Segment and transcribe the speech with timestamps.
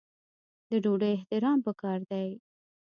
[0.69, 2.29] د ډوډۍ احترام پکار دی.